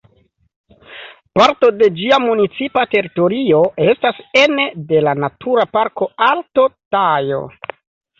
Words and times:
Parto 1.39 1.67
de 1.81 1.89
ĝia 1.99 2.17
municipa 2.23 2.85
teritorio 2.93 3.59
estas 3.91 4.21
ene 4.45 4.65
de 4.93 5.03
la 5.09 5.13
Natura 5.25 5.67
Parko 5.77 6.09
Alto 6.29 6.67
Tajo. 6.97 7.39